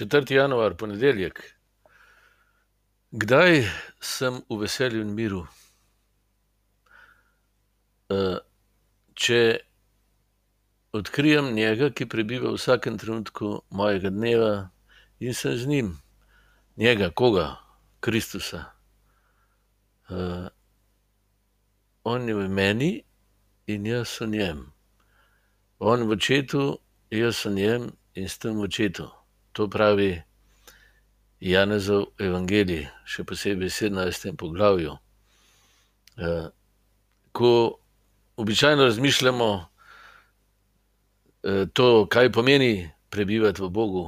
[0.00, 0.34] 4.
[0.34, 1.56] januar, ponedeljek.
[3.10, 3.66] Kdaj
[4.00, 5.42] sem v veselju in miru?
[9.20, 9.40] če
[10.96, 14.70] odkrijem njega, ki prebiva v vsakem trenutku mojega dneva
[15.20, 15.92] in sem z njim.
[16.80, 17.60] Njega, koga?
[18.00, 18.64] Kristusa.
[22.04, 23.04] on je v meni
[23.66, 24.66] in jaz v njem.
[25.78, 29.19] On v očetu, jaz v njem in s tem v očetu.
[29.60, 30.14] To pravi
[31.44, 34.94] Janezov evangelij, še posebej v sedemnajstem poglavju.
[37.32, 37.50] ko
[38.40, 39.48] običajno razmišljamo,
[41.76, 44.06] to, kaj pomeni prebivati v Bogu,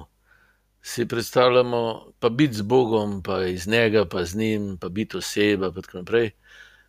[0.80, 5.72] si predstavljamo pa biti z Bogom pa iz njega pa z njim pa biti oseba
[5.72, 6.30] pa tako naprej.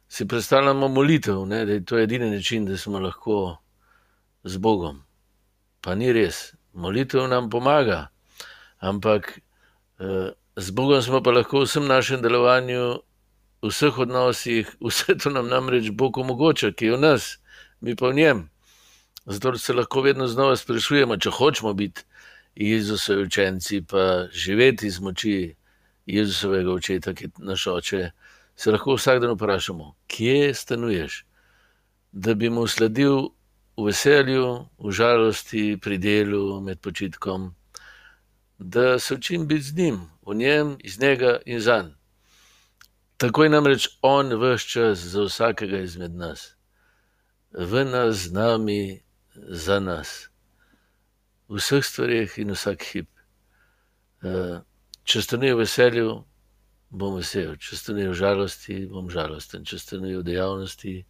[0.07, 3.57] Si predstavljamo molitev, ne, da je to edini način, da smo lahko
[4.43, 5.03] z Bogom.
[5.81, 6.53] Pa ni res.
[6.73, 8.12] Molitev nam pomaga,
[8.83, 9.39] ampak,
[10.55, 12.99] z Bogom smo pa lahko v vsem našem delovanju,
[13.63, 17.23] v vseh odnosih, vse to nam namreč Bog omogoča, ki je v nas,
[17.79, 18.39] mi pa v njem.
[19.25, 22.03] Zato se lahko vedno znova sprašujemo, če hočemo biti
[22.55, 25.55] Jezusovi učenci pa živeti iz moči
[26.05, 28.11] Jezusovega očeta, ki je naš oče,
[28.55, 31.23] se lahko vsak dan vprašamo, kje stanuješ?
[32.11, 33.31] Da bi mu sledil
[33.77, 37.55] v veselju, v žalosti, pri delu, med počitkom.
[38.65, 41.89] Da se učim biti z njim, v njem, iz njega in zanj.
[43.17, 46.55] Tako je namreč on ves čas za vsakega izmed nas.
[47.51, 49.01] V nas, z nami,
[49.35, 50.29] za nas.
[51.47, 53.09] V vseh stvareh in vsak hip.
[55.03, 56.23] če stanuje v veselju,
[56.89, 61.01] bom vesel, če stanuje v žalosti, bom žalosten, če stanuje v dejavnosti,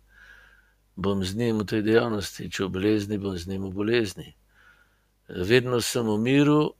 [0.96, 4.31] bom z njim v tej dejavnosti, če v bolezni, bom z njim v bolezni.
[5.30, 6.74] Vedno sem v miru,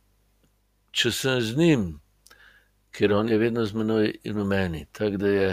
[0.94, 1.86] če sem z njim,
[2.94, 4.86] ker on je vedno z menoj in v meni.
[4.94, 5.48] Tako da je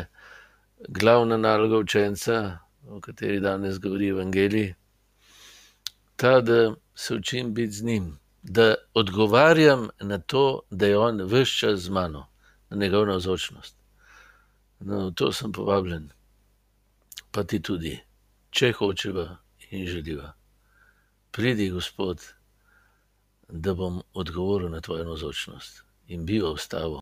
[0.88, 4.74] glavna naloga učenca, o kateri danes govori evangelij,
[6.16, 8.18] ta, da se učim biti z njim.
[8.42, 12.26] Da odgovarjam na to, da je on ves čas z mano.
[12.70, 13.76] Na njegovo navzočnost.
[14.80, 16.08] No, to sem povabljen.
[17.30, 17.98] Pa ti tudi.
[18.50, 19.36] Če hočeva
[19.70, 20.32] in želiva.
[21.30, 22.24] Pridi, Gospod,
[23.52, 27.00] da bom odgovoril na tvojo navzočnost in bival s tabo.